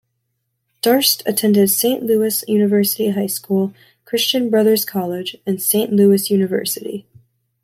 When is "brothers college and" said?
4.49-5.61